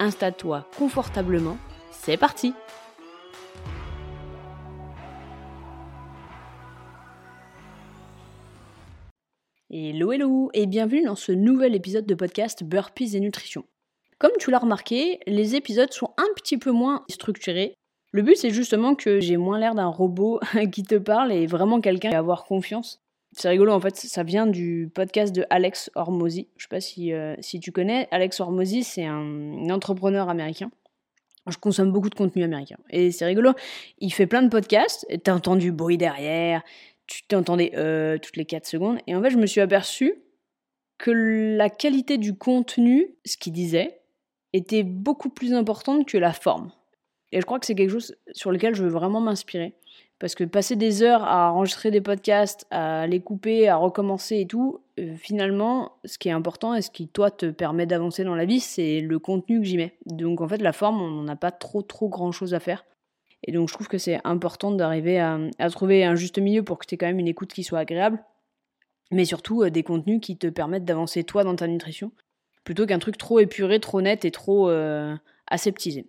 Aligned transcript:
installe-toi 0.00 0.66
confortablement, 0.76 1.58
c'est 1.92 2.16
parti 2.16 2.54
Hello 9.72 10.10
hello 10.10 10.50
et 10.52 10.66
bienvenue 10.66 11.04
dans 11.04 11.14
ce 11.14 11.30
nouvel 11.30 11.76
épisode 11.76 12.06
de 12.06 12.14
podcast 12.16 12.64
Burpees 12.64 13.14
et 13.14 13.20
Nutrition. 13.20 13.64
Comme 14.18 14.32
tu 14.38 14.50
l'as 14.50 14.58
remarqué, 14.58 15.20
les 15.26 15.54
épisodes 15.54 15.92
sont 15.92 16.12
un 16.16 16.26
petit 16.34 16.58
peu 16.58 16.72
moins 16.72 17.04
structurés. 17.08 17.74
Le 18.10 18.22
but 18.22 18.36
c'est 18.36 18.50
justement 18.50 18.96
que 18.96 19.20
j'ai 19.20 19.36
moins 19.36 19.60
l'air 19.60 19.76
d'un 19.76 19.86
robot 19.86 20.40
qui 20.72 20.82
te 20.82 20.96
parle 20.96 21.30
et 21.30 21.46
vraiment 21.46 21.80
quelqu'un 21.80 22.10
à 22.10 22.18
avoir 22.18 22.46
confiance. 22.46 23.00
C'est 23.32 23.48
rigolo, 23.48 23.72
en 23.72 23.80
fait, 23.80 23.96
ça 23.96 24.24
vient 24.24 24.46
du 24.46 24.90
podcast 24.92 25.34
de 25.34 25.44
Alex 25.50 25.90
Hormozy. 25.94 26.48
Je 26.56 26.64
sais 26.64 26.68
pas 26.68 26.80
si, 26.80 27.12
euh, 27.12 27.36
si 27.40 27.60
tu 27.60 27.70
connais. 27.70 28.08
Alex 28.10 28.40
Hormozy, 28.40 28.82
c'est 28.82 29.04
un, 29.04 29.70
entrepreneur 29.70 30.28
américain. 30.28 30.70
Je 31.46 31.56
consomme 31.56 31.92
beaucoup 31.92 32.10
de 32.10 32.14
contenu 32.14 32.42
américain. 32.42 32.76
Et 32.90 33.12
c'est 33.12 33.24
rigolo. 33.24 33.52
Il 33.98 34.12
fait 34.12 34.26
plein 34.26 34.42
de 34.42 34.48
podcasts. 34.48 35.06
T'as 35.22 35.34
entendu 35.34 35.70
bruit 35.70 35.96
derrière. 35.96 36.62
Tu 37.06 37.22
t'entendais 37.22 37.72
euh, 37.76 38.18
toutes 38.18 38.36
les 38.36 38.44
4 38.44 38.66
secondes. 38.66 38.98
Et 39.06 39.14
en 39.14 39.22
fait, 39.22 39.30
je 39.30 39.38
me 39.38 39.46
suis 39.46 39.60
aperçu 39.60 40.22
que 40.98 41.10
la 41.56 41.70
qualité 41.70 42.18
du 42.18 42.36
contenu, 42.36 43.14
ce 43.24 43.36
qu'il 43.36 43.52
disait, 43.52 44.00
était 44.52 44.82
beaucoup 44.82 45.30
plus 45.30 45.54
importante 45.54 46.06
que 46.06 46.18
la 46.18 46.32
forme. 46.32 46.72
Et 47.32 47.40
je 47.40 47.46
crois 47.46 47.58
que 47.60 47.66
c'est 47.66 47.74
quelque 47.74 47.90
chose 47.90 48.16
sur 48.32 48.50
lequel 48.50 48.74
je 48.74 48.82
veux 48.82 48.90
vraiment 48.90 49.20
m'inspirer. 49.20 49.74
Parce 50.20 50.34
que 50.34 50.44
passer 50.44 50.76
des 50.76 51.02
heures 51.02 51.24
à 51.24 51.50
enregistrer 51.50 51.90
des 51.90 52.02
podcasts, 52.02 52.66
à 52.70 53.06
les 53.06 53.20
couper, 53.20 53.68
à 53.68 53.76
recommencer 53.76 54.36
et 54.36 54.46
tout, 54.46 54.80
euh, 54.98 55.16
finalement, 55.16 55.92
ce 56.04 56.18
qui 56.18 56.28
est 56.28 56.32
important 56.32 56.74
et 56.74 56.82
ce 56.82 56.90
qui, 56.90 57.08
toi, 57.08 57.30
te 57.30 57.46
permet 57.46 57.86
d'avancer 57.86 58.22
dans 58.22 58.34
la 58.34 58.44
vie, 58.44 58.60
c'est 58.60 59.00
le 59.00 59.18
contenu 59.18 59.60
que 59.60 59.64
j'y 59.64 59.78
mets. 59.78 59.96
Donc, 60.04 60.42
en 60.42 60.46
fait, 60.46 60.58
la 60.58 60.74
forme, 60.74 61.00
on 61.00 61.08
n'en 61.08 61.28
a 61.28 61.36
pas 61.36 61.50
trop, 61.50 61.80
trop 61.80 62.10
grand 62.10 62.32
chose 62.32 62.52
à 62.52 62.60
faire. 62.60 62.84
Et 63.44 63.52
donc, 63.52 63.70
je 63.70 63.72
trouve 63.72 63.88
que 63.88 63.96
c'est 63.96 64.20
important 64.22 64.70
d'arriver 64.70 65.18
à, 65.18 65.70
trouver 65.70 66.04
un 66.04 66.16
juste 66.16 66.38
milieu 66.38 66.62
pour 66.62 66.78
que 66.78 66.86
tu 66.86 66.94
aies 66.94 66.98
quand 66.98 67.06
même 67.06 67.18
une 67.18 67.28
écoute 67.28 67.54
qui 67.54 67.64
soit 67.64 67.78
agréable, 67.78 68.22
mais 69.10 69.24
surtout 69.24 69.62
euh, 69.62 69.70
des 69.70 69.82
contenus 69.82 70.20
qui 70.20 70.36
te 70.36 70.48
permettent 70.48 70.84
d'avancer, 70.84 71.24
toi, 71.24 71.44
dans 71.44 71.56
ta 71.56 71.66
nutrition, 71.66 72.12
plutôt 72.64 72.84
qu'un 72.84 72.98
truc 72.98 73.16
trop 73.16 73.40
épuré, 73.40 73.80
trop 73.80 74.02
net 74.02 74.26
et 74.26 74.30
trop 74.30 74.68
euh, 74.68 75.16
aseptisé. 75.46 76.02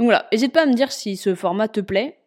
Donc 0.00 0.06
voilà, 0.06 0.26
n'hésite 0.32 0.52
pas 0.52 0.64
à 0.64 0.66
me 0.66 0.74
dire 0.74 0.90
si 0.90 1.16
ce 1.16 1.36
format 1.36 1.68
te 1.68 1.80
plaît. 1.80 2.18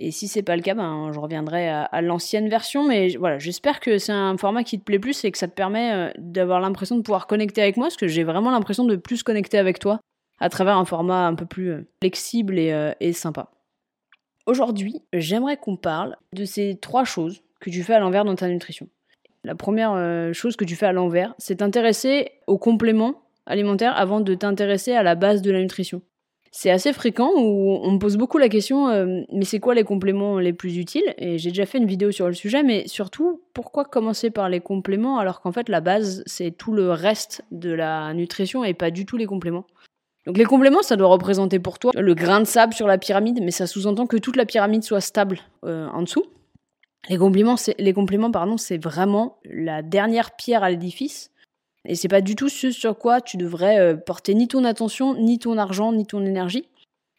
Et 0.00 0.12
si 0.12 0.28
c'est 0.28 0.42
pas 0.42 0.54
le 0.54 0.62
cas, 0.62 0.74
ben, 0.74 1.10
je 1.12 1.18
reviendrai 1.18 1.68
à, 1.68 2.02
l'ancienne 2.02 2.48
version. 2.48 2.86
Mais 2.86 3.16
voilà, 3.16 3.38
j'espère 3.38 3.80
que 3.80 3.98
c'est 3.98 4.12
un 4.12 4.36
format 4.36 4.62
qui 4.62 4.78
te 4.78 4.84
plaît 4.84 5.00
plus 5.00 5.24
et 5.24 5.32
que 5.32 5.38
ça 5.38 5.48
te 5.48 5.54
permet 5.54 5.92
euh, 5.92 6.10
d'avoir 6.18 6.60
l'impression 6.60 6.96
de 6.96 7.02
pouvoir 7.02 7.26
connecter 7.26 7.62
avec 7.62 7.76
moi, 7.76 7.86
parce 7.86 7.96
que 7.96 8.06
j'ai 8.06 8.22
vraiment 8.22 8.50
l'impression 8.50 8.84
de 8.84 8.94
plus 8.94 9.22
connecter 9.22 9.58
avec 9.58 9.80
toi 9.80 10.00
à 10.40 10.48
travers 10.48 10.76
un 10.76 10.84
format 10.84 11.26
un 11.26 11.34
peu 11.34 11.46
plus 11.46 11.72
euh, 11.72 11.88
flexible 12.00 12.58
et, 12.58 12.72
euh, 12.72 12.92
et 13.00 13.12
sympa. 13.12 13.50
Aujourd'hui, 14.46 15.02
j'aimerais 15.12 15.56
qu'on 15.56 15.76
parle 15.76 16.16
de 16.32 16.44
ces 16.44 16.78
trois 16.80 17.04
choses 17.04 17.42
que 17.60 17.70
tu 17.70 17.82
fais 17.82 17.94
à 17.94 17.98
l'envers 17.98 18.24
dans 18.24 18.36
ta 18.36 18.48
nutrition. 18.48 18.88
La 19.44 19.54
première 19.54 20.32
chose 20.34 20.56
que 20.56 20.64
tu 20.64 20.74
fais 20.74 20.86
à 20.86 20.92
l'envers, 20.92 21.34
c'est 21.38 21.56
t'intéresser 21.56 22.32
aux 22.46 22.58
compléments 22.58 23.22
alimentaires 23.46 23.96
avant 23.96 24.20
de 24.20 24.34
t'intéresser 24.34 24.94
à 24.94 25.02
la 25.02 25.14
base 25.14 25.42
de 25.42 25.50
la 25.50 25.60
nutrition 25.60 26.02
c'est 26.60 26.70
assez 26.70 26.92
fréquent 26.92 27.30
où 27.36 27.78
on 27.84 27.92
me 27.92 27.98
pose 28.00 28.16
beaucoup 28.16 28.36
la 28.36 28.48
question 28.48 28.88
euh, 28.88 29.20
mais 29.32 29.44
c'est 29.44 29.60
quoi 29.60 29.76
les 29.76 29.84
compléments 29.84 30.40
les 30.40 30.52
plus 30.52 30.76
utiles? 30.76 31.14
Et 31.16 31.38
j'ai 31.38 31.50
déjà 31.50 31.66
fait 31.66 31.78
une 31.78 31.86
vidéo 31.86 32.10
sur 32.10 32.26
le 32.26 32.32
sujet, 32.32 32.64
mais 32.64 32.88
surtout, 32.88 33.40
pourquoi 33.54 33.84
commencer 33.84 34.30
par 34.30 34.48
les 34.48 34.58
compléments 34.58 35.20
alors 35.20 35.40
qu'en 35.40 35.52
fait 35.52 35.68
la 35.68 35.80
base 35.80 36.24
c'est 36.26 36.50
tout 36.50 36.72
le 36.72 36.90
reste 36.90 37.44
de 37.52 37.70
la 37.70 38.12
nutrition 38.12 38.64
et 38.64 38.74
pas 38.74 38.90
du 38.90 39.06
tout 39.06 39.16
les 39.16 39.26
compléments? 39.26 39.66
Donc 40.26 40.36
les 40.36 40.44
compléments, 40.44 40.82
ça 40.82 40.96
doit 40.96 41.06
représenter 41.06 41.60
pour 41.60 41.78
toi 41.78 41.92
le 41.94 42.14
grain 42.14 42.40
de 42.40 42.44
sable 42.44 42.74
sur 42.74 42.88
la 42.88 42.98
pyramide, 42.98 43.38
mais 43.40 43.52
ça 43.52 43.68
sous-entend 43.68 44.08
que 44.08 44.16
toute 44.16 44.34
la 44.34 44.44
pyramide 44.44 44.82
soit 44.82 45.00
stable 45.00 45.38
euh, 45.64 45.86
en 45.86 46.02
dessous. 46.02 46.24
Les 47.08 47.18
compléments, 47.18 47.54
les 47.78 47.94
pardon, 48.32 48.56
c'est 48.56 48.82
vraiment 48.82 49.38
la 49.44 49.82
dernière 49.82 50.34
pierre 50.34 50.64
à 50.64 50.70
l'édifice 50.70 51.30
et 51.88 51.94
c'est 51.94 52.06
pas 52.06 52.20
du 52.20 52.36
tout 52.36 52.50
ce 52.50 52.70
sur 52.70 52.96
quoi 52.96 53.20
tu 53.22 53.38
devrais 53.38 53.80
euh, 53.80 53.96
porter 53.96 54.34
ni 54.34 54.46
ton 54.46 54.62
attention, 54.64 55.14
ni 55.14 55.38
ton 55.38 55.56
argent, 55.56 55.92
ni 55.92 56.06
ton 56.06 56.24
énergie, 56.24 56.68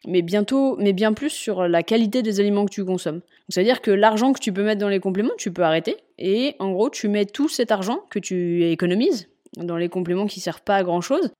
mais 0.07 0.21
bientôt, 0.21 0.77
mais 0.77 0.93
bien 0.93 1.11
plus 1.11 1.31
sur 1.31 1.67
la 1.67 1.83
qualité 1.83 2.21
des 2.21 2.39
aliments 2.39 2.65
que 2.65 2.71
tu 2.71 2.85
consommes. 2.85 3.21
C'est-à-dire 3.49 3.81
que 3.81 3.89
l'argent 3.89 4.31
que 4.31 4.39
tu 4.39 4.53
peux 4.53 4.63
mettre 4.63 4.79
dans 4.79 4.87
les 4.87 4.99
compléments, 4.99 5.33
tu 5.37 5.51
peux 5.51 5.63
arrêter, 5.63 5.97
et 6.19 6.55
en 6.59 6.71
gros, 6.71 6.91
tu 6.91 7.09
mets 7.09 7.25
tout 7.25 7.49
cet 7.49 7.71
argent 7.71 8.03
que 8.11 8.19
tu 8.19 8.63
économises 8.65 9.27
dans 9.57 9.75
les 9.75 9.89
compléments 9.89 10.27
qui 10.27 10.39
servent 10.39 10.61
pas 10.61 10.75
à 10.75 10.83
grand 10.83 11.01
chose, 11.01 11.31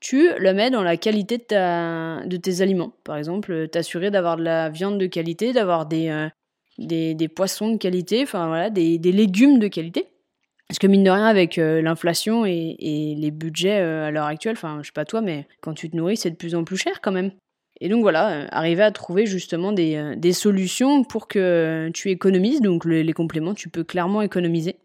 tu 0.00 0.28
le 0.36 0.52
mets 0.52 0.70
dans 0.70 0.82
la 0.82 0.96
qualité 0.96 1.38
de, 1.38 1.44
ta, 1.44 2.26
de 2.26 2.36
tes 2.36 2.60
aliments. 2.60 2.92
Par 3.04 3.16
exemple, 3.16 3.68
t'assurer 3.68 4.10
d'avoir 4.10 4.36
de 4.36 4.42
la 4.42 4.68
viande 4.68 4.98
de 4.98 5.06
qualité, 5.06 5.52
d'avoir 5.52 5.86
des, 5.86 6.08
euh, 6.08 6.28
des, 6.78 7.28
poissons 7.28 7.70
de 7.70 7.76
qualité, 7.78 8.24
enfin 8.24 8.48
voilà, 8.48 8.68
des 8.70 8.98
légumes 8.98 9.60
de 9.60 9.68
qualité. 9.68 10.08
Parce 10.72 10.78
que 10.78 10.86
mine 10.86 11.04
de 11.04 11.10
rien, 11.10 11.26
avec 11.26 11.58
euh, 11.58 11.82
l'inflation 11.82 12.46
et, 12.46 13.14
les 13.18 13.30
budgets 13.30 13.80
euh, 13.80 14.06
à 14.06 14.10
l'heure 14.10 14.24
actuelle, 14.24 14.54
enfin, 14.56 14.78
je 14.80 14.86
sais 14.86 14.92
pas 14.94 15.04
toi, 15.04 15.20
mais 15.20 15.46
quand 15.60 15.74
tu 15.74 15.90
te 15.90 15.94
nourris, 15.94 16.16
c'est 16.16 16.30
de 16.30 16.34
plus 16.34 16.54
en 16.54 16.64
plus 16.64 16.78
cher 16.78 17.02
quand 17.02 17.12
même. 17.12 17.30
Et 17.82 17.90
donc 17.90 18.00
voilà, 18.00 18.30
euh, 18.30 18.46
arriver 18.50 18.82
à 18.82 18.90
trouver 18.90 19.26
justement 19.26 19.72
des, 19.72 20.32
solutions 20.32 21.04
pour 21.04 21.28
que 21.28 21.90
tu 21.92 22.08
économises. 22.08 22.62
Donc 22.62 22.86
les 22.86 23.12
compléments, 23.12 23.52
tu 23.52 23.68
peux 23.68 23.84
clairement 23.84 24.22
économiser. 24.22 24.76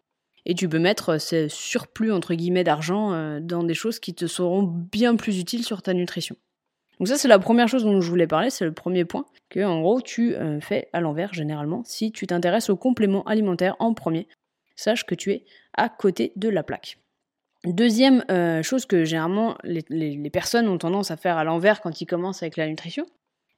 Et 0.46 0.56
tu 0.56 0.68
peux 0.68 0.78
mettre 0.78 1.22
ce 1.22 1.48
surplus, 1.48 2.12
entre 2.12 2.34
guillemets, 2.34 2.66
d'argent 2.66 3.40
dans 3.40 3.64
des 3.64 3.74
choses 3.74 4.00
qui 4.00 4.14
te 4.14 4.28
seront 4.28 4.64
bien 4.64 5.16
plus 5.16 5.40
utiles 5.40 5.64
sur 5.64 5.82
ta 5.82 5.94
nutrition. 5.94 6.36
Donc 7.00 7.08
ça, 7.08 7.16
c'est 7.16 7.30
la 7.30 7.40
première 7.40 7.70
chose 7.70 7.86
dont 7.86 8.02
je 8.02 8.10
voulais 8.10 8.28
parler, 8.28 8.50
c'est 8.50 8.66
le 8.66 8.74
premier 8.74 9.06
point, 9.06 9.26
que 9.50 9.64
en 9.64 9.80
gros, 9.80 10.02
tu 10.02 10.36
fais 10.60 10.90
à 10.92 11.00
l'envers 11.00 11.34
généralement 11.34 11.84
si 11.86 12.12
tu 12.12 12.28
t'intéresses 12.28 12.70
aux 12.70 12.76
compléments 12.76 13.24
alimentaires 13.24 13.78
en 13.80 13.94
premier 13.94 14.28
sache 14.78 15.06
que 15.06 15.16
tu 15.16 15.34
es 15.34 15.44
à 15.76 15.90
côté 15.90 16.32
de 16.38 16.48
la 16.48 16.64
plaque. 16.64 17.00
Deuxième 17.66 18.24
euh, 18.32 18.64
chose 18.64 18.86
que 18.86 19.04
généralement 19.04 19.58
les, 19.64 20.30
personnes 20.32 20.70
ont 20.70 20.78
tendance 20.78 21.12
à 21.12 21.18
faire 21.18 21.38
à 21.38 21.44
l'envers 21.44 21.82
quand 21.82 22.00
ils 22.00 22.06
commencent 22.06 22.44
avec 22.44 22.56
la 22.56 22.68
nutrition, 22.68 23.06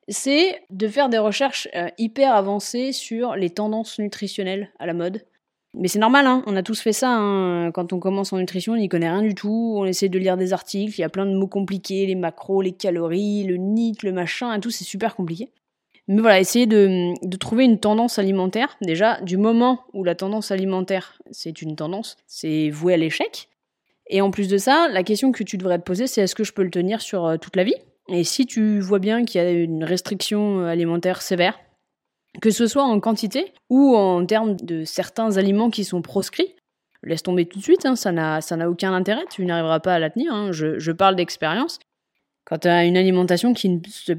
c'est 0.08 0.64
de 0.72 0.88
faire 0.88 1.10
des 1.10 1.20
recherches 1.20 1.68
euh, 1.76 1.90
hyper 2.00 2.34
avancées 2.34 2.92
sur 2.92 3.36
les 3.36 3.52
tendances 3.52 4.00
nutritionnelles 4.00 4.72
à 4.80 4.88
la 4.88 4.94
mode. 4.94 5.24
Mais 5.76 5.88
c'est 5.88 6.00
normal, 6.00 6.26
hein, 6.26 6.42
on 6.48 6.56
a 6.56 6.64
tous 6.64 6.82
fait 6.82 6.94
ça. 6.94 7.12
Hein. 7.12 7.72
Quand 7.72 7.94
on 7.94 8.00
commence 8.00 8.34
en 8.34 8.38
nutrition, 8.38 8.74
on 8.74 8.78
n'y 8.78 8.90
connaît 8.90 9.10
rien 9.10 9.22
du 9.22 9.36
tout. 9.36 9.76
On 9.78 9.86
essaie 9.86 10.10
de 10.10 10.18
lire 10.18 10.36
des 10.36 10.52
articles, 10.52 10.98
il 10.98 11.02
y 11.02 11.04
a 11.04 11.10
plein 11.10 11.28
de 11.28 11.36
mots 11.36 11.48
compliqués, 11.48 12.08
les 12.08 12.16
macros, 12.16 12.64
les 12.64 12.72
calories, 12.72 13.44
le 13.44 13.58
NIT, 13.58 13.98
le 14.02 14.12
machin, 14.12 14.52
et 14.54 14.60
tout, 14.60 14.72
c'est 14.72 14.84
super 14.84 15.16
compliqué. 15.16 15.52
Mais 16.10 16.22
voilà, 16.22 16.40
essayer 16.40 16.66
de, 16.66 17.38
trouver 17.38 17.66
une 17.66 17.80
tendance 17.80 18.18
alimentaire. 18.18 18.76
Déjà, 18.82 19.22
du 19.22 19.38
moment 19.38 19.84
où 19.94 20.04
la 20.04 20.16
tendance 20.16 20.50
alimentaire, 20.50 21.22
c'est 21.30 21.62
une 21.62 21.76
tendance, 21.76 22.18
c'est 22.26 22.72
voué 22.72 22.96
à 22.96 22.98
l'échec. 22.98 23.48
Et 24.08 24.20
en 24.22 24.32
plus 24.32 24.48
de 24.48 24.58
ça, 24.58 24.88
la 24.90 25.04
question 25.04 25.32
que 25.32 25.44
tu 25.44 25.60
devrais 25.60 25.78
te 25.78 25.84
poser, 25.84 26.08
c'est 26.08 26.22
est-ce 26.22 26.34
que 26.34 26.44
je 26.44 26.52
peux 26.52 26.64
le 26.64 26.72
tenir 26.72 27.00
sur 27.02 27.28
euh, 27.28 27.38
toute 27.38 27.56
la 27.56 27.64
vie? 27.64 27.76
Et 28.08 28.24
si 28.24 28.48
tu 28.48 28.80
vois 28.80 28.98
bien 28.98 29.24
qu'il 29.24 29.40
y 29.40 29.44
a 29.44 29.52
une 29.52 29.84
restriction 29.84 30.66
alimentaire 30.66 31.22
sévère, 31.22 31.60
que 32.42 32.50
ce 32.50 32.66
soit 32.66 32.84
en 32.84 33.00
quantité 33.00 33.54
ou 33.70 33.96
en 33.96 34.26
termes 34.26 34.56
de 34.56 34.86
certains 34.86 35.38
aliments 35.38 35.70
qui 35.70 35.84
sont 35.84 36.02
proscrits, 36.02 36.56
laisse 37.04 37.22
tomber 37.22 37.46
tout 37.46 37.60
de 37.60 37.64
suite, 37.64 37.86
hein, 37.86 37.96
ça 37.96 38.12
n'a 38.12 38.70
aucun 38.70 38.94
intérêt, 38.94 39.26
tu 39.30 39.46
n'arriveras 39.46 39.80
pas 39.80 39.94
à 39.94 40.00
la 40.00 40.10
tenir. 40.10 40.34
Hein. 40.34 40.52
je, 40.52 40.80
je, 40.80 40.92
parle 40.92 41.16
d'expérience. 41.16 41.78
Quand 42.46 42.58
tu 42.58 42.68
as 42.68 42.86
une 42.86 42.98
alimentation 42.98 43.54
qui 43.54 43.70
ne 43.70 43.80
se 43.88 44.14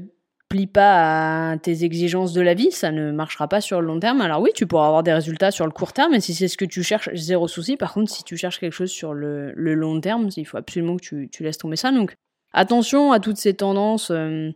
plie 0.51 0.67
pas 0.67 1.51
à 1.51 1.57
tes 1.57 1.85
exigences 1.85 2.33
de 2.33 2.41
la 2.41 2.53
vie, 2.53 2.71
ça 2.71 2.91
ne 2.91 3.13
marchera 3.13 3.47
pas 3.47 3.61
sur 3.61 3.79
le 3.79 3.87
long 3.87 4.01
terme. 4.01 4.19
Alors 4.19 4.41
oui, 4.41 4.49
tu 4.53 4.67
pourras 4.67 4.87
avoir 4.87 5.01
des 5.01 5.13
résultats 5.13 5.49
sur 5.49 5.65
le 5.65 5.71
court 5.71 5.93
terme, 5.93 6.13
et 6.13 6.19
si 6.19 6.33
c'est 6.33 6.49
ce 6.49 6.57
que 6.57 6.65
tu 6.65 6.83
cherches, 6.83 7.09
zéro 7.13 7.47
souci. 7.47 7.77
Par 7.77 7.93
contre, 7.93 8.11
si 8.11 8.25
tu 8.25 8.35
cherches 8.35 8.59
quelque 8.59 8.73
chose 8.73 8.91
sur 8.91 9.13
le, 9.13 9.53
long 9.55 10.01
terme, 10.01 10.27
il 10.35 10.43
faut 10.43 10.57
absolument 10.57 10.97
que 10.97 11.25
tu, 11.25 11.43
laisses 11.43 11.57
tomber 11.57 11.77
ça. 11.77 11.93
Donc 11.93 12.15
attention 12.51 13.13
à 13.13 13.21
toutes 13.21 13.37
ces 13.37 13.53
tendances. 13.53 14.11
Euh, 14.11 14.51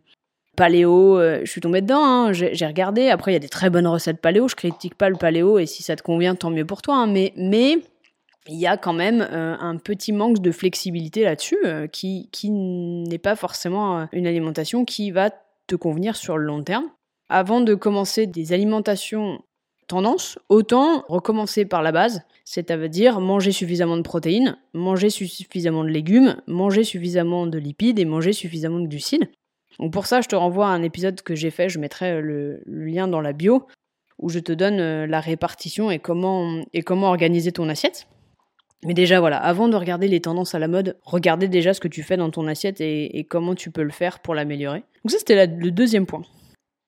paléo, 0.58 1.18
euh, 1.18 1.40
je 1.46 1.52
suis 1.52 1.62
tombée 1.62 1.82
dedans, 1.82 2.04
hein, 2.04 2.34
j'ai 2.34 2.66
regardé. 2.66 3.08
Après, 3.08 3.32
il 3.32 3.36
y 3.36 3.38
a 3.38 3.40
des 3.40 3.48
très 3.48 3.70
bonnes 3.70 3.88
recettes 3.88 4.20
paléo. 4.20 4.50
Je 4.50 4.56
critique 4.56 4.96
pas 4.96 5.08
le 5.08 5.16
paléo, 5.16 5.60
et 5.60 5.66
si 5.66 5.82
ça 5.82 5.96
te 5.96 6.04
convient, 6.04 6.36
tant 6.36 6.50
mieux 6.50 6.66
pour 6.66 6.82
toi. 6.82 6.98
Hein. 6.98 7.08
mais, 7.08 7.34
il 8.48 8.60
y 8.60 8.68
a 8.68 8.78
quand 8.78 8.94
même 8.94 9.26
euh, 9.32 9.56
un 9.60 9.78
petit 9.78 10.12
manque 10.12 10.40
de 10.40 10.52
flexibilité 10.52 11.24
là-dessus 11.24 11.58
qui, 11.92 12.30
qui 12.32 12.52
n'est 12.52 13.18
pas 13.18 13.36
forcément 13.36 14.08
une 14.12 14.28
alimentation 14.28 14.86
qui 14.86 15.10
va 15.10 15.32
te 15.68 15.76
convenir 15.76 16.16
sur 16.16 16.38
le 16.38 16.46
long 16.46 16.64
terme. 16.64 16.90
Avant 17.30 17.62
de 17.62 17.74
commencer 17.74 18.28
des 18.28 18.54
alimentations 18.54 19.42
tendance, 19.88 20.40
autant 20.50 21.04
recommencer 21.08 21.66
par 21.66 21.82
la 21.82 21.92
base, 21.92 22.24
c'est-à-dire 22.44 23.20
manger 23.20 23.52
suffisamment 23.52 23.98
de 23.98 24.02
protéines, 24.02 24.58
manger 24.74 25.10
suffisamment 25.10 25.84
de 25.84 25.90
légumes, 25.90 26.38
manger 26.48 26.84
suffisamment 26.84 27.48
de 27.48 27.58
lipides 27.58 28.00
et 28.00 28.06
manger 28.06 28.34
suffisamment 28.34 28.80
de 28.80 28.88
glucides. 28.88 29.30
Donc 29.80 29.92
pour 29.92 30.06
ça, 30.06 30.22
je 30.22 30.28
te 30.28 30.36
renvoie 30.36 30.68
à 30.68 30.72
un 30.72 30.84
épisode 30.84 31.22
que 31.22 31.36
j'ai 31.36 31.52
fait, 31.52 31.70
je 31.70 31.80
mettrai 31.80 32.22
le, 32.22 32.62
lien 32.66 33.08
dans 33.08 33.22
la 33.22 33.34
bio, 33.34 33.68
où 34.18 34.30
je 34.30 34.40
te 34.40 34.54
donne 34.54 35.06
la 35.06 35.20
répartition 35.20 35.92
et 35.92 36.00
comment, 36.00 36.62
et 36.74 36.82
comment 36.82 37.10
organiser 37.10 37.52
ton 37.52 37.68
assiette. 37.70 38.08
Mais 38.86 38.94
déjà, 38.94 39.20
voilà, 39.20 39.38
avant 39.38 39.68
de 39.68 39.76
regarder 39.76 40.08
les 40.08 40.22
tendances 40.22 40.54
à 40.54 40.60
la 40.60 40.68
mode, 40.68 40.98
regardez 41.04 41.48
déjà 41.48 41.74
ce 41.74 41.80
que 41.80 41.88
tu 41.88 42.04
fais 42.04 42.18
dans 42.18 42.30
ton 42.30 42.48
assiette 42.48 42.82
et, 42.82 43.26
comment 43.30 43.56
tu 43.56 43.72
peux 43.72 43.84
le 43.84 43.92
faire 43.92 44.20
pour 44.20 44.36
l'améliorer. 44.36 44.84
Donc 45.04 45.12
ça, 45.12 45.18
c'était 45.18 45.48
le 45.48 45.72
deuxième 45.72 46.06
point. 46.06 46.22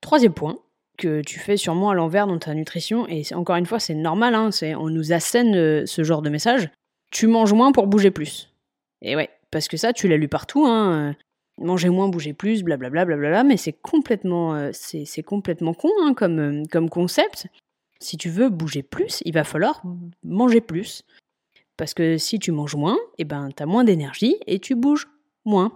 Troisième 0.01 0.33
point, 0.33 0.59
que 0.97 1.21
tu 1.21 1.39
fais 1.39 1.57
sûrement 1.57 1.89
à 1.89 1.95
l'envers 1.95 2.27
dans 2.27 2.37
ta 2.37 2.53
nutrition, 2.53 3.07
et 3.07 3.23
encore 3.33 3.55
une 3.55 3.65
fois, 3.65 3.79
c'est 3.79 3.95
normal, 3.95 4.35
hein, 4.35 4.49
on 4.77 4.89
nous 4.89 5.11
assène 5.11 5.55
euh, 5.55 5.85
ce 5.85 6.03
genre 6.03 6.21
de 6.21 6.29
message. 6.29 6.69
Tu 7.11 7.27
manges 7.27 7.53
moins 7.53 7.71
pour 7.71 7.87
bouger 7.87 8.11
plus. 8.11 8.53
Et 9.01 9.15
ouais, 9.15 9.29
parce 9.49 9.67
que 9.67 9.77
ça, 9.77 9.93
tu 9.93 10.07
l'as 10.07 10.17
lu 10.17 10.27
partout, 10.27 10.65
hein, 10.65 11.09
euh, 11.09 11.13
manger 11.63 11.89
moins, 11.89 12.09
bouger 12.09 12.33
plus, 12.33 12.63
blablabla, 12.63 13.43
mais 13.43 13.57
c'est 13.57 13.73
complètement, 13.73 14.55
euh, 14.55 14.69
c'est, 14.73 15.23
complètement 15.23 15.73
con 15.73 15.89
hein, 16.01 16.13
comme 16.13 16.89
concept. 16.89 17.47
Si 17.99 18.17
tu 18.17 18.29
veux 18.29 18.49
bouger 18.49 18.83
plus, 18.83 19.21
il 19.25 19.33
va 19.33 19.43
falloir 19.43 19.81
manger 20.23 20.61
plus. 20.61 21.03
Parce 21.77 21.93
que 21.93 22.17
si 22.17 22.39
tu 22.39 22.51
manges 22.51 22.75
moins, 22.75 22.97
eh 23.17 23.23
ben, 23.23 23.49
tu 23.55 23.63
as 23.63 23.65
moins 23.65 23.83
d'énergie 23.83 24.37
et 24.47 24.59
tu 24.59 24.75
bouges 24.75 25.07
moins. 25.45 25.71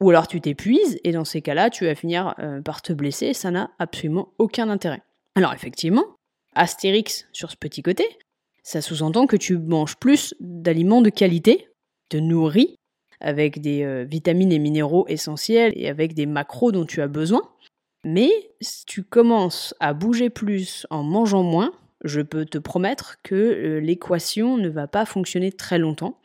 Ou 0.00 0.10
alors 0.10 0.26
tu 0.26 0.40
t'épuises 0.40 0.98
et 1.04 1.12
dans 1.12 1.24
ces 1.24 1.42
cas-là, 1.42 1.70
tu 1.70 1.86
vas 1.86 1.94
finir 1.94 2.34
euh, 2.38 2.60
par 2.60 2.82
te 2.82 2.92
blesser 2.92 3.26
et 3.26 3.34
ça 3.34 3.50
n'a 3.50 3.70
absolument 3.78 4.32
aucun 4.38 4.68
intérêt. 4.68 5.02
Alors 5.36 5.52
effectivement, 5.52 6.04
Astérix 6.54 7.26
sur 7.32 7.50
ce 7.50 7.56
petit 7.56 7.82
côté, 7.82 8.04
ça 8.62 8.80
sous-entend 8.80 9.26
que 9.26 9.36
tu 9.36 9.58
manges 9.58 9.96
plus 9.96 10.34
d'aliments 10.40 11.02
de 11.02 11.10
qualité, 11.10 11.68
te 12.08 12.16
nourris 12.16 12.76
avec 13.20 13.60
des 13.60 13.82
euh, 13.82 14.04
vitamines 14.04 14.52
et 14.52 14.58
minéraux 14.58 15.06
essentiels 15.08 15.72
et 15.76 15.88
avec 15.88 16.14
des 16.14 16.26
macros 16.26 16.72
dont 16.72 16.84
tu 16.84 17.00
as 17.00 17.08
besoin. 17.08 17.42
Mais 18.04 18.30
si 18.60 18.84
tu 18.84 19.02
commences 19.02 19.74
à 19.80 19.94
bouger 19.94 20.28
plus 20.30 20.86
en 20.90 21.02
mangeant 21.02 21.42
moins, 21.42 21.72
je 22.04 22.20
peux 22.20 22.44
te 22.44 22.58
promettre 22.58 23.16
que 23.22 23.34
euh, 23.34 23.80
l'équation 23.80 24.56
ne 24.56 24.68
va 24.68 24.86
pas 24.86 25.06
fonctionner 25.06 25.50
très 25.50 25.78
longtemps. 25.78 26.18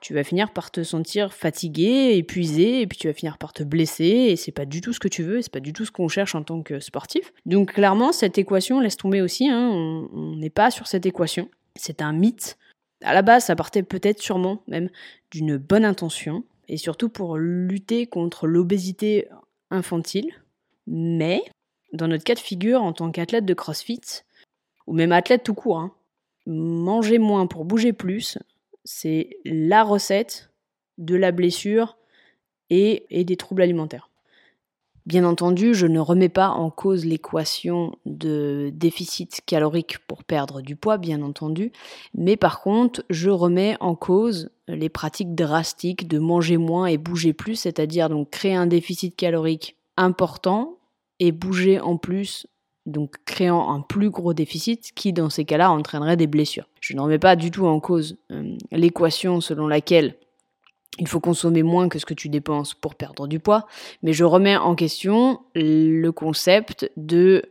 Tu 0.00 0.14
vas 0.14 0.22
finir 0.22 0.52
par 0.52 0.70
te 0.70 0.82
sentir 0.82 1.32
fatigué, 1.32 2.16
épuisé, 2.16 2.82
et 2.82 2.86
puis 2.86 2.98
tu 2.98 3.06
vas 3.08 3.14
finir 3.14 3.38
par 3.38 3.52
te 3.52 3.62
blesser, 3.62 4.04
et 4.04 4.36
c'est 4.36 4.52
pas 4.52 4.66
du 4.66 4.80
tout 4.80 4.92
ce 4.92 5.00
que 5.00 5.08
tu 5.08 5.22
veux, 5.22 5.38
et 5.38 5.42
c'est 5.42 5.52
pas 5.52 5.60
du 5.60 5.72
tout 5.72 5.84
ce 5.84 5.90
qu'on 5.90 6.08
cherche 6.08 6.34
en 6.34 6.42
tant 6.42 6.62
que 6.62 6.78
sportif. 6.78 7.32
Donc 7.46 7.72
clairement, 7.72 8.12
cette 8.12 8.36
équation, 8.36 8.80
laisse 8.80 8.98
tomber 8.98 9.22
aussi, 9.22 9.48
hein, 9.48 9.70
on 9.70 10.36
n'est 10.36 10.50
pas 10.50 10.70
sur 10.70 10.86
cette 10.86 11.06
équation. 11.06 11.48
C'est 11.74 12.02
un 12.02 12.12
mythe. 12.12 12.58
À 13.02 13.14
la 13.14 13.22
base, 13.22 13.46
ça 13.46 13.56
partait 13.56 13.82
peut-être 13.82 14.20
sûrement 14.20 14.62
même 14.68 14.90
d'une 15.30 15.56
bonne 15.56 15.86
intention, 15.86 16.44
et 16.68 16.76
surtout 16.76 17.08
pour 17.08 17.38
lutter 17.38 18.06
contre 18.06 18.46
l'obésité 18.46 19.28
infantile. 19.70 20.30
Mais, 20.86 21.42
dans 21.94 22.08
notre 22.08 22.24
cas 22.24 22.34
de 22.34 22.40
figure, 22.40 22.82
en 22.82 22.92
tant 22.92 23.10
qu'athlète 23.10 23.46
de 23.46 23.54
CrossFit, 23.54 24.02
ou 24.86 24.92
même 24.92 25.12
athlète 25.12 25.44
tout 25.44 25.54
court, 25.54 25.78
hein. 25.78 25.92
manger 26.46 27.18
moins 27.18 27.46
pour 27.46 27.64
bouger 27.64 27.92
plus, 27.92 28.38
c'est 28.84 29.38
la 29.44 29.82
recette 29.82 30.50
de 30.98 31.16
la 31.16 31.32
blessure 31.32 31.96
et, 32.70 33.06
et, 33.10 33.24
des 33.24 33.36
troubles 33.36 33.62
alimentaires. 33.62 34.10
Bien 35.06 35.24
entendu, 35.24 35.74
je 35.74 35.86
ne 35.86 36.00
remets 36.00 36.30
pas 36.30 36.48
en 36.48 36.70
cause 36.70 37.04
l'équation 37.04 37.94
de 38.06 38.70
déficit 38.72 39.42
calorique 39.44 39.98
pour 40.06 40.24
perdre 40.24 40.62
du 40.62 40.76
poids, 40.76 40.96
bien 40.96 41.20
entendu, 41.20 41.72
mais 42.14 42.36
par 42.38 42.62
contre, 42.62 43.04
je 43.10 43.28
remets 43.28 43.76
en 43.80 43.94
cause 43.96 44.50
les 44.66 44.88
pratiques 44.88 45.34
drastiques 45.34 46.08
de 46.08 46.18
manger 46.18 46.56
moins 46.56 46.86
et 46.86 46.96
bouger 46.96 47.34
plus, 47.34 47.56
c'est-à-dire 47.56 48.08
donc 48.08 48.30
créer 48.30 48.54
un 48.54 48.66
déficit 48.66 49.14
calorique 49.14 49.76
important 49.98 50.78
et 51.20 51.32
bouger 51.32 51.80
en 51.80 51.98
plus 51.98 52.46
donc 52.86 53.16
créant 53.24 53.72
un 53.72 53.80
plus 53.80 54.10
gros 54.10 54.34
déficit 54.34 54.92
qui, 54.94 55.12
dans 55.12 55.30
ces 55.30 55.44
cas-là, 55.44 55.70
entraînerait 55.70 56.16
des 56.16 56.26
blessures. 56.26 56.68
Je 56.80 56.94
ne 56.94 57.00
remets 57.00 57.18
pas 57.18 57.36
du 57.36 57.50
tout 57.50 57.66
en 57.66 57.80
cause 57.80 58.16
euh, 58.30 58.56
l'équation 58.72 59.40
selon 59.40 59.66
laquelle 59.66 60.16
il 60.98 61.08
faut 61.08 61.20
consommer 61.20 61.62
moins 61.62 61.88
que 61.88 61.98
ce 61.98 62.06
que 62.06 62.14
tu 62.14 62.28
dépenses 62.28 62.74
pour 62.74 62.94
perdre 62.94 63.26
du 63.26 63.40
poids, 63.40 63.66
mais 64.02 64.12
je 64.12 64.24
remets 64.24 64.56
en 64.56 64.74
question 64.74 65.40
le 65.54 66.10
concept 66.10 66.90
de 66.96 67.42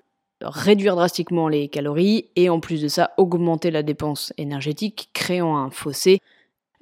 réduire 0.42 0.96
drastiquement 0.96 1.48
les 1.48 1.68
calories 1.68 2.30
et 2.36 2.50
en 2.50 2.60
plus 2.60 2.82
de 2.82 2.88
ça 2.88 3.12
augmenter 3.18 3.72
la 3.72 3.84
dépense 3.84 4.34
énergétique, 4.38 5.10
créant 5.14 5.58
un 5.58 5.72
fossé 5.72 6.20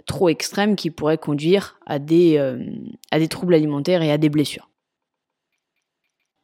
trop 0.05 0.29
extrême 0.29 0.75
qui 0.75 0.89
pourrait 0.89 1.17
conduire 1.17 1.79
à 1.85 1.99
des, 1.99 2.37
euh, 2.37 2.63
à 3.11 3.19
des 3.19 3.27
troubles 3.27 3.53
alimentaires 3.53 4.01
et 4.01 4.11
à 4.11 4.17
des 4.17 4.29
blessures. 4.29 4.69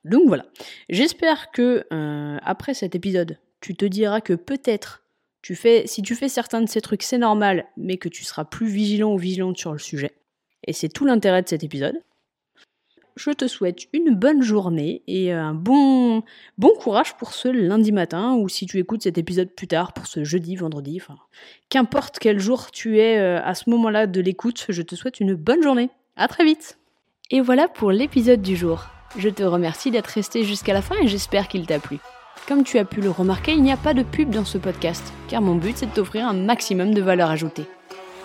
Donc 0.05 0.27
voilà. 0.27 0.45
J'espère 0.89 1.51
que 1.51 1.85
euh, 1.91 2.37
après 2.43 2.73
cet 2.73 2.95
épisode, 2.95 3.39
tu 3.61 3.75
te 3.75 3.85
diras 3.85 4.21
que 4.21 4.33
peut-être 4.33 5.03
tu 5.41 5.55
fais, 5.55 5.87
si 5.87 6.01
tu 6.01 6.15
fais 6.15 6.29
certains 6.29 6.61
de 6.61 6.69
ces 6.69 6.81
trucs, 6.81 7.03
c'est 7.03 7.17
normal, 7.17 7.65
mais 7.77 7.97
que 7.97 8.09
tu 8.09 8.23
seras 8.23 8.45
plus 8.45 8.67
vigilant 8.67 9.13
ou 9.13 9.17
vigilante 9.17 9.57
sur 9.57 9.71
le 9.71 9.79
sujet. 9.79 10.11
Et 10.65 10.73
c'est 10.73 10.89
tout 10.89 11.05
l'intérêt 11.05 11.41
de 11.41 11.47
cet 11.47 11.63
épisode. 11.63 12.01
Je 13.15 13.31
te 13.31 13.47
souhaite 13.47 13.87
une 13.93 14.13
bonne 14.13 14.43
journée 14.43 15.01
et 15.07 15.31
un 15.31 15.55
bon, 15.55 16.21
bon 16.59 16.71
courage 16.79 17.17
pour 17.17 17.33
ce 17.33 17.47
lundi 17.47 17.91
matin, 17.91 18.35
ou 18.35 18.47
si 18.47 18.67
tu 18.67 18.77
écoutes 18.77 19.03
cet 19.03 19.17
épisode 19.17 19.49
plus 19.49 19.67
tard, 19.67 19.93
pour 19.93 20.05
ce 20.05 20.23
jeudi, 20.23 20.55
vendredi, 20.55 20.99
enfin, 21.01 21.17
qu'importe 21.69 22.19
quel 22.19 22.39
jour 22.39 22.69
tu 22.69 22.99
es 22.99 23.17
euh, 23.17 23.41
à 23.41 23.55
ce 23.55 23.69
moment-là 23.71 24.05
de 24.05 24.21
l'écoute, 24.21 24.65
je 24.69 24.81
te 24.83 24.95
souhaite 24.95 25.19
une 25.19 25.33
bonne 25.33 25.63
journée. 25.63 25.89
À 26.15 26.27
très 26.27 26.43
vite. 26.43 26.77
Et 27.31 27.41
voilà 27.41 27.67
pour 27.67 27.91
l'épisode 27.91 28.41
du 28.41 28.55
jour. 28.55 28.85
Je 29.15 29.29
te 29.29 29.43
remercie 29.43 29.91
d'être 29.91 30.07
resté 30.07 30.43
jusqu'à 30.43 30.73
la 30.73 30.81
fin 30.81 30.95
et 31.01 31.07
j'espère 31.07 31.47
qu'il 31.47 31.65
t'a 31.65 31.79
plu. 31.79 31.99
Comme 32.47 32.63
tu 32.63 32.77
as 32.77 32.85
pu 32.85 33.01
le 33.01 33.09
remarquer, 33.09 33.53
il 33.53 33.63
n'y 33.63 33.71
a 33.71 33.77
pas 33.77 33.93
de 33.93 34.03
pub 34.03 34.29
dans 34.29 34.45
ce 34.45 34.57
podcast, 34.57 35.13
car 35.27 35.41
mon 35.41 35.55
but 35.55 35.77
c'est 35.77 35.87
de 35.87 35.91
t'offrir 35.91 36.27
un 36.27 36.33
maximum 36.33 36.93
de 36.93 37.01
valeur 37.01 37.29
ajoutée. 37.29 37.65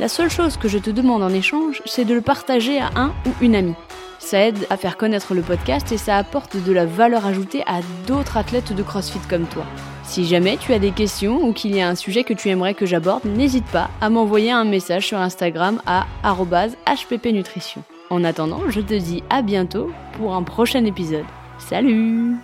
La 0.01 0.09
seule 0.09 0.31
chose 0.31 0.57
que 0.57 0.69
je 0.69 0.79
te 0.79 0.91
demande 0.91 1.23
en 1.23 1.31
échange, 1.31 1.83
c'est 1.87 2.05
de 2.05 2.15
le 2.15 2.21
partager 2.21 2.81
à 2.81 2.91
un 2.97 3.13
ou 3.27 3.31
une 3.41 3.55
amie. 3.55 3.75
Ça 4.19 4.41
aide 4.41 4.67
à 4.71 4.77
faire 4.77 4.97
connaître 4.97 5.35
le 5.35 5.43
podcast 5.43 5.91
et 5.93 5.99
ça 5.99 6.17
apporte 6.17 6.57
de 6.57 6.73
la 6.73 6.87
valeur 6.87 7.27
ajoutée 7.27 7.63
à 7.67 7.81
d'autres 8.07 8.37
athlètes 8.37 8.73
de 8.73 8.83
CrossFit 8.83 9.19
comme 9.29 9.47
toi. 9.47 9.65
Si 10.05 10.27
jamais 10.27 10.57
tu 10.57 10.73
as 10.73 10.79
des 10.79 10.93
questions 10.93 11.43
ou 11.43 11.53
qu'il 11.53 11.75
y 11.75 11.81
a 11.81 11.89
un 11.89 11.95
sujet 11.95 12.23
que 12.23 12.35
tu 12.35 12.49
aimerais 12.49 12.75
que 12.75 12.87
j'aborde, 12.87 13.25
n'hésite 13.25 13.67
pas 13.67 13.91
à 14.01 14.11
m'envoyer 14.11 14.53
un 14.53 14.65
message 14.65 15.07
sur 15.07 15.19
Instagram 15.19 15.81
à 15.87 16.07
hppnutrition. 16.25 17.83
En 18.13 18.25
attendant, 18.25 18.69
je 18.69 18.83
te 18.83 18.93
dis 18.93 19.23
à 19.31 19.41
bientôt 19.41 19.91
pour 20.19 20.35
un 20.35 20.43
prochain 20.43 20.85
épisode. 20.85 21.25
Salut 21.59 22.35